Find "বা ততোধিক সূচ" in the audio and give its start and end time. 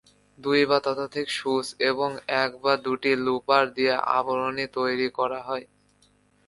0.65-1.67